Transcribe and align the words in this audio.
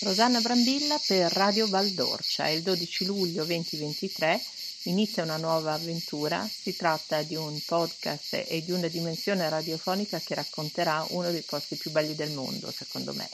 Rosanna 0.00 0.40
Brambilla 0.40 1.00
per 1.06 1.32
Radio 1.32 1.66
Valdorcia. 1.68 2.48
Il 2.48 2.60
12 2.60 3.06
luglio 3.06 3.44
2023 3.44 4.38
inizia 4.84 5.22
una 5.22 5.38
nuova 5.38 5.72
avventura. 5.72 6.46
Si 6.46 6.76
tratta 6.76 7.22
di 7.22 7.34
un 7.34 7.58
podcast 7.64 8.44
e 8.46 8.62
di 8.62 8.72
una 8.72 8.88
dimensione 8.88 9.48
radiofonica 9.48 10.20
che 10.20 10.34
racconterà 10.34 11.06
uno 11.10 11.30
dei 11.30 11.40
posti 11.40 11.76
più 11.76 11.90
belli 11.92 12.14
del 12.14 12.32
mondo, 12.32 12.70
secondo 12.70 13.14
me. 13.14 13.26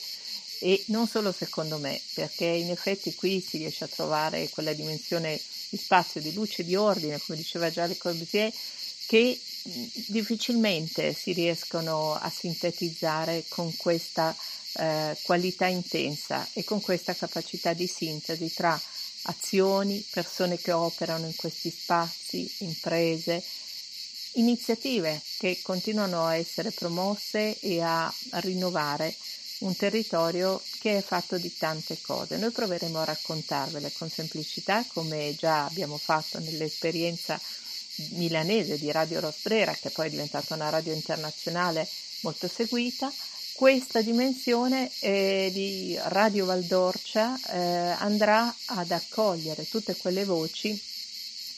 E 0.60 0.84
non 0.86 1.08
solo 1.08 1.32
secondo 1.32 1.78
me, 1.78 2.00
perché 2.14 2.44
in 2.44 2.70
effetti 2.70 3.12
qui 3.16 3.40
si 3.40 3.58
riesce 3.58 3.82
a 3.82 3.88
trovare 3.88 4.48
quella 4.50 4.72
dimensione 4.72 5.40
di 5.68 5.76
spazio, 5.76 6.20
di 6.20 6.32
luce, 6.32 6.64
di 6.64 6.76
ordine, 6.76 7.18
come 7.18 7.36
diceva 7.36 7.72
già 7.72 7.86
Le 7.86 7.96
Corbusier, 7.96 8.52
che 9.06 9.36
difficilmente 10.08 11.12
si 11.12 11.32
riescono 11.32 12.14
a 12.14 12.30
sintetizzare 12.30 13.44
con 13.48 13.74
questa 13.76 14.34
eh, 14.74 15.16
qualità 15.22 15.66
intensa 15.66 16.46
e 16.52 16.64
con 16.64 16.80
questa 16.80 17.14
capacità 17.14 17.72
di 17.72 17.86
sintesi 17.86 18.52
tra 18.52 18.80
azioni, 19.24 20.04
persone 20.10 20.58
che 20.58 20.72
operano 20.72 21.26
in 21.26 21.36
questi 21.36 21.70
spazi, 21.70 22.50
imprese, 22.58 23.42
iniziative 24.32 25.20
che 25.38 25.60
continuano 25.62 26.24
a 26.24 26.36
essere 26.36 26.70
promosse 26.70 27.58
e 27.60 27.80
a 27.80 28.12
rinnovare 28.40 29.14
un 29.58 29.76
territorio 29.76 30.60
che 30.80 30.98
è 30.98 31.02
fatto 31.02 31.38
di 31.38 31.54
tante 31.56 32.00
cose. 32.00 32.36
Noi 32.36 32.50
proveremo 32.50 32.98
a 32.98 33.04
raccontarvele 33.04 33.92
con 33.92 34.10
semplicità 34.10 34.84
come 34.88 35.36
già 35.38 35.66
abbiamo 35.66 35.98
fatto 35.98 36.40
nell'esperienza 36.40 37.40
milanese 38.10 38.78
di 38.78 38.90
Radio 38.90 39.20
Rosbrera, 39.20 39.72
che 39.72 39.90
poi 39.90 40.06
è 40.06 40.10
diventata 40.10 40.54
una 40.54 40.70
radio 40.70 40.92
internazionale 40.92 41.86
molto 42.20 42.48
seguita, 42.48 43.12
questa 43.54 44.00
dimensione 44.00 44.90
eh, 45.00 45.50
di 45.52 45.96
Radio 46.04 46.46
Valdorcia 46.46 47.38
eh, 47.48 47.58
andrà 47.98 48.52
ad 48.66 48.90
accogliere 48.90 49.68
tutte 49.68 49.94
quelle 49.94 50.24
voci 50.24 50.80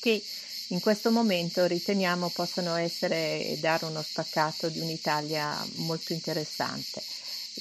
che 0.01 0.23
in 0.69 0.81
questo 0.81 1.11
momento 1.11 1.67
riteniamo 1.67 2.31
possano 2.31 2.75
essere 2.75 3.47
e 3.47 3.59
dare 3.59 3.85
uno 3.85 4.03
spaccato 4.03 4.69
di 4.69 4.81
un'Italia 4.81 5.65
molto 5.77 6.13
interessante. 6.13 7.03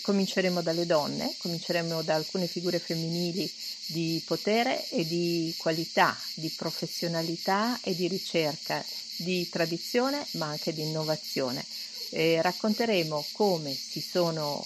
Cominceremo 0.02 0.62
dalle 0.62 0.86
donne, 0.86 1.36
cominceremo 1.38 2.02
da 2.02 2.16
alcune 2.16 2.48
figure 2.48 2.80
femminili 2.80 3.50
di 3.88 4.22
potere 4.26 4.88
e 4.90 5.06
di 5.06 5.54
qualità, 5.58 6.18
di 6.34 6.50
professionalità 6.50 7.80
e 7.82 7.96
di 7.96 8.08
ricerca, 8.08 8.84
di 9.18 9.48
tradizione 9.50 10.26
ma 10.32 10.48
anche 10.48 10.74
di 10.74 10.82
innovazione. 10.82 11.64
E 12.10 12.42
racconteremo 12.42 13.26
come 13.32 13.74
si 13.74 14.02
sono, 14.02 14.66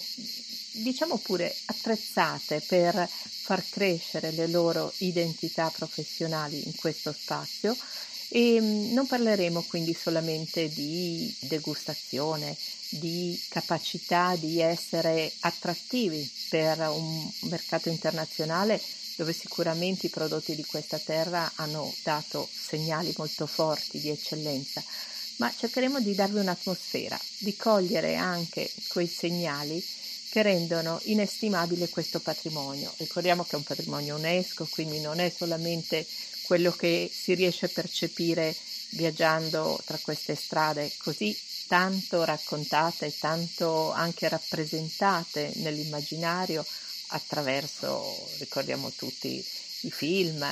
diciamo 0.72 1.18
pure, 1.18 1.54
attrezzate 1.66 2.60
per 2.66 3.08
far 3.08 3.64
crescere 3.68 4.30
le 4.32 4.46
loro 4.46 4.92
identità 4.98 5.70
professionali 5.70 6.66
in 6.66 6.74
questo 6.74 7.12
spazio 7.12 7.76
e 8.28 8.60
mm, 8.60 8.92
non 8.92 9.06
parleremo 9.06 9.62
quindi 9.68 9.94
solamente 9.94 10.68
di 10.68 11.34
degustazione, 11.40 12.56
di 12.90 13.38
capacità 13.48 14.36
di 14.36 14.60
essere 14.60 15.32
attrattivi 15.40 16.30
per 16.48 16.78
un 16.78 17.30
mercato 17.42 17.88
internazionale 17.88 18.80
dove 19.16 19.32
sicuramente 19.32 20.06
i 20.06 20.10
prodotti 20.10 20.54
di 20.54 20.64
questa 20.64 20.98
terra 20.98 21.50
hanno 21.56 21.92
dato 22.04 22.48
segnali 22.50 23.12
molto 23.16 23.46
forti 23.46 23.98
di 23.98 24.10
eccellenza, 24.10 24.82
ma 25.38 25.52
cercheremo 25.52 26.00
di 26.00 26.14
darvi 26.14 26.38
un'atmosfera, 26.38 27.18
di 27.38 27.56
cogliere 27.56 28.14
anche 28.14 28.70
quei 28.86 29.08
segnali 29.08 29.84
che 30.30 30.42
rendono 30.42 31.00
inestimabile 31.04 31.88
questo 31.88 32.20
patrimonio. 32.20 32.92
Ricordiamo 32.98 33.44
che 33.44 33.52
è 33.52 33.56
un 33.56 33.62
patrimonio 33.62 34.16
UNESCO, 34.16 34.66
quindi 34.70 35.00
non 35.00 35.20
è 35.20 35.32
solamente 35.34 36.06
quello 36.42 36.72
che 36.72 37.10
si 37.12 37.34
riesce 37.34 37.66
a 37.66 37.70
percepire 37.72 38.54
viaggiando 38.90 39.78
tra 39.84 39.98
queste 40.02 40.34
strade 40.34 40.90
così 40.98 41.36
tanto 41.66 42.24
raccontate 42.24 43.06
e 43.06 43.14
tanto 43.18 43.92
anche 43.92 44.28
rappresentate 44.28 45.52
nell'immaginario 45.56 46.64
attraverso, 47.08 48.28
ricordiamo 48.38 48.90
tutti, 48.90 49.44
i 49.82 49.90
film 49.90 50.44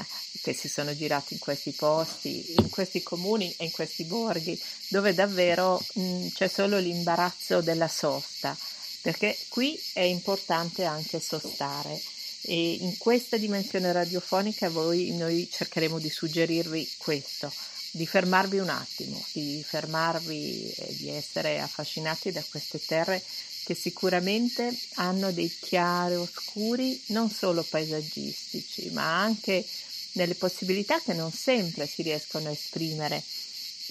che 0.43 0.53
si 0.53 0.69
sono 0.69 0.95
girati 0.95 1.35
in 1.35 1.41
questi 1.41 1.73
posti, 1.73 2.55
in 2.59 2.71
questi 2.71 3.03
comuni 3.03 3.53
e 3.57 3.65
in 3.65 3.71
questi 3.73 4.05
borghi, 4.05 4.61
dove 4.89 5.15
davvero 5.15 5.83
mh, 5.95 6.29
c'è 6.29 6.47
solo 6.47 6.79
l'imbarazzo 6.79 7.61
della 7.61 7.89
sosta, 7.89 8.57
perché 9.07 9.39
qui 9.51 9.81
è 9.93 10.01
importante 10.01 10.83
anche 10.83 11.21
sostare. 11.21 11.97
E 12.41 12.73
in 12.73 12.99
questa 12.99 13.37
dimensione 13.37 13.93
radiofonica 13.93 14.69
voi, 14.69 15.17
noi 15.17 15.49
cercheremo 15.49 16.01
di 16.01 16.11
suggerirvi 16.11 16.91
questo, 16.97 17.53
di 17.93 18.05
fermarvi 18.05 18.59
un 18.59 18.69
attimo, 18.69 19.25
di 19.31 19.63
fermarvi 19.65 20.75
e 20.77 20.97
di 20.97 21.11
essere 21.11 21.61
affascinati 21.61 22.33
da 22.33 22.43
queste 22.51 22.81
terre 22.85 23.23
che 23.65 23.77
sicuramente 23.77 24.77
hanno 24.95 25.31
dei 25.31 25.57
chiari 25.57 26.17
oscuri 26.17 27.01
non 27.07 27.31
solo 27.31 27.63
paesaggistici, 27.63 28.91
ma 28.91 29.23
anche 29.23 29.65
delle 30.11 30.35
possibilità 30.35 31.01
che 31.01 31.13
non 31.13 31.31
sempre 31.31 31.87
si 31.87 32.03
riescono 32.03 32.49
a 32.49 32.53
esprimere. 32.53 33.23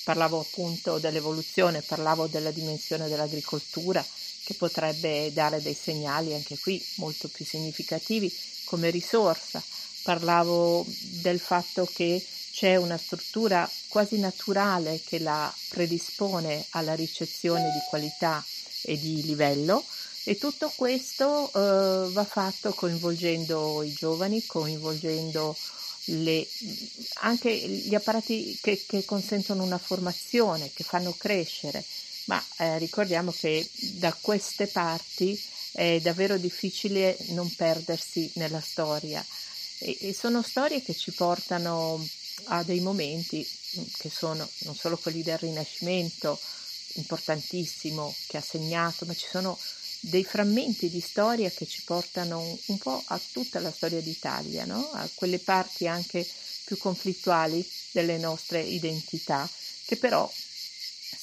Parlavo 0.04 0.42
appunto 0.42 1.00
dell'evoluzione, 1.00 1.82
parlavo 1.82 2.28
della 2.28 2.52
dimensione 2.52 3.08
dell'agricoltura 3.08 4.06
che 4.46 4.54
potrebbe 4.54 5.34
dare 5.34 5.62
dei 5.62 5.74
segnali 5.74 6.34
anche 6.34 6.58
qui 6.58 6.82
molto 6.96 7.28
più 7.28 7.44
significativi 7.44 8.34
come 8.64 8.90
risorsa. 8.90 9.62
Parlavo 10.04 10.86
del 11.22 11.40
fatto 11.40 11.90
che 11.92 12.24
c'è 12.52 12.76
una 12.76 12.98
struttura 12.98 13.70
quasi 13.90 14.20
naturale 14.20 15.02
che 15.04 15.20
la 15.20 15.54
predispone 15.70 16.64
alla 16.70 16.94
ricezione 16.94 17.72
di 17.72 17.80
qualità 17.90 18.42
e 18.84 18.98
di 18.98 19.24
livello 19.24 19.84
e 20.24 20.38
tutto 20.38 20.72
questo 20.76 21.48
eh, 21.48 22.12
va 22.12 22.24
fatto 22.24 22.74
coinvolgendo 22.74 23.84
i 23.84 23.94
giovani, 23.94 24.46
coinvolgendo 24.46 25.56
le, 26.06 26.48
anche 27.22 27.52
gli 27.52 27.94
apparati 27.94 28.58
che, 28.62 28.84
che, 28.88 29.06
consentono 29.06 29.64
una 29.64 29.78
formazione, 29.78 30.72
che 30.74 30.84
fanno 30.84 31.14
crescere, 31.18 31.84
ma 32.26 32.44
eh, 32.58 32.78
ricordiamo 32.78 33.32
che 33.32 33.68
da 33.94 34.14
queste 34.14 34.68
parti 34.68 35.40
è 35.72 36.00
davvero 36.02 36.38
difficile 36.38 37.18
non 37.30 37.54
perdersi 37.54 38.32
nella 38.36 38.62
storia 38.62 39.26
e, 39.80 39.98
e 40.00 40.14
sono 40.14 40.42
storie 40.42 40.82
che 40.82 40.96
ci 40.96 41.12
portano 41.12 42.04
a 42.46 42.64
dei 42.64 42.80
momenti 42.80 43.46
mm, 43.78 43.84
che 43.98 44.10
sono 44.10 44.48
non 44.60 44.76
solo 44.76 44.98
quelli 44.98 45.22
del 45.22 45.38
Rinascimento, 45.38 46.40
importantissimo 46.94 48.14
che 48.28 48.38
ha 48.38 48.42
segnato, 48.42 49.06
ma 49.06 49.14
ci 49.14 49.28
sono 49.30 49.58
dei 50.00 50.24
frammenti 50.24 50.90
di 50.90 51.00
storia 51.00 51.50
che 51.50 51.66
ci 51.66 51.82
portano 51.84 52.58
un, 52.66 52.78
po' 52.78 53.02
a 53.08 53.20
tutta 53.32 53.60
la 53.60 53.72
storia 53.72 54.02
d'Italia, 54.02 54.66
no? 54.66 54.92
a 54.94 55.10
quelle 55.14 55.40
parti 55.40 55.88
anche 55.88 56.26
più 56.64 56.78
conflittuali 56.78 57.68
delle 57.92 58.18
nostre 58.18 58.62
identità, 58.62 59.50
che 59.86 59.98
però 59.98 60.32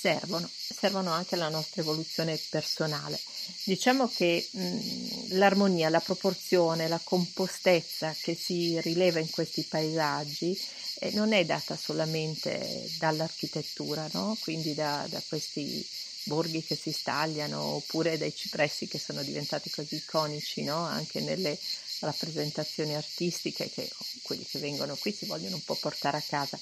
servono, 0.02 0.50
servono 0.52 1.12
anche 1.12 1.36
alla 1.36 1.48
nostra 1.48 1.80
evoluzione 1.80 2.36
personale. 2.50 3.20
Diciamo 3.64 4.08
che 4.08 4.48
mh, 4.50 5.36
l'armonia, 5.36 5.88
la 5.90 6.00
proporzione, 6.00 6.88
la 6.88 7.00
compostezza 7.04 8.12
che 8.20 8.34
si 8.34 8.80
rileva 8.80 9.20
in 9.20 9.30
questi 9.30 9.62
paesaggi 9.62 10.58
eh, 10.98 11.12
non 11.12 11.32
è 11.32 11.44
data 11.44 11.76
solamente 11.76 12.90
dall'architettura, 12.98 14.08
no? 14.12 14.36
quindi 14.40 14.74
da, 14.74 15.06
da 15.08 15.22
questi 15.28 15.86
borghi 16.24 16.62
che 16.62 16.76
si 16.76 16.92
stagliano 16.92 17.60
oppure 17.60 18.18
dai 18.18 18.34
cipressi 18.34 18.86
che 18.88 18.98
sono 18.98 19.22
diventati 19.22 19.70
così 19.70 19.96
iconici 19.96 20.62
no? 20.64 20.76
anche 20.84 21.20
nelle 21.20 21.58
rappresentazioni 22.00 22.94
artistiche 22.94 23.70
che 23.70 23.88
quelli 24.22 24.44
che 24.44 24.58
vengono 24.58 24.96
qui 24.96 25.12
si 25.12 25.26
vogliono 25.26 25.56
un 25.56 25.64
po' 25.64 25.76
portare 25.76 26.16
a 26.16 26.24
casa. 26.26 26.58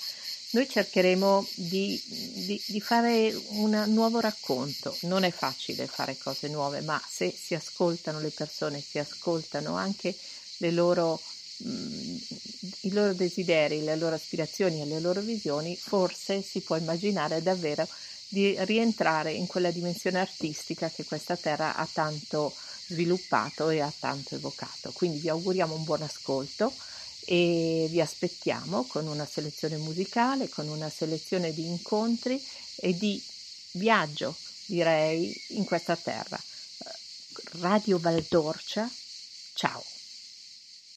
Noi 0.52 0.68
cercheremo 0.68 1.46
di, 1.54 2.00
di, 2.04 2.60
di, 2.66 2.80
fare 2.80 3.32
un 3.50 3.84
nuovo 3.88 4.18
racconto. 4.18 4.96
Non 5.02 5.22
è 5.22 5.30
facile 5.30 5.86
fare 5.86 6.18
cose 6.18 6.48
nuove, 6.48 6.80
ma 6.80 7.00
se 7.08 7.32
si 7.32 7.54
ascoltano 7.54 8.18
le 8.18 8.30
persone, 8.30 8.82
si 8.82 8.98
ascoltano 8.98 9.76
anche 9.76 10.14
le 10.58 10.70
loro 10.72 11.20
Mm, 11.62 12.16
i 12.82 12.92
loro 12.92 13.12
desideri, 13.12 13.84
le 13.84 13.96
loro 13.96 14.14
aspirazioni 14.14 14.80
e 14.80 14.86
le 14.86 14.98
loro 14.98 15.20
visioni, 15.20 15.76
forse 15.76 16.40
si 16.40 16.60
può 16.60 16.76
immaginare 16.76 17.42
davvero 17.42 17.86
di 18.30 18.54
rientrare 18.64 19.32
in 19.32 19.46
quella 19.46 19.72
dimensione 19.72 20.20
artistica 20.20 20.88
che 20.88 21.04
questa 21.04 21.36
terra 21.36 21.74
ha 21.74 21.86
tanto 21.92 22.54
sviluppato 22.86 23.70
e 23.70 23.80
ha 23.80 23.92
tanto 23.98 24.36
evocato. 24.36 24.92
Quindi 24.92 25.18
vi 25.18 25.28
auguriamo 25.28 25.74
un 25.74 25.84
buon 25.84 26.02
ascolto 26.02 26.72
e 27.26 27.86
vi 27.90 28.00
aspettiamo 28.00 28.84
con 28.84 29.06
una 29.06 29.26
selezione 29.26 29.76
musicale, 29.76 30.48
con 30.48 30.68
una 30.68 30.88
selezione 30.88 31.52
di 31.52 31.66
incontri 31.66 32.42
e 32.76 32.96
di 32.96 33.22
viaggio, 33.72 34.34
direi, 34.66 35.32
in 35.48 35.64
questa 35.64 35.96
terra. 35.96 36.40
Radio 37.60 37.98
Valdorcia, 37.98 38.88
ciao! 39.54 39.99